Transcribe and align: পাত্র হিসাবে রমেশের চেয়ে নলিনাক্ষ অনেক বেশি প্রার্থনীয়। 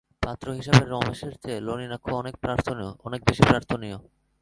পাত্র 0.23 0.47
হিসাবে 0.53 0.83
রমেশের 0.85 1.33
চেয়ে 1.43 1.65
নলিনাক্ষ 1.67 2.07
অনেক 3.05 3.21
বেশি 3.27 3.43
প্রার্থনীয়। 3.49 3.97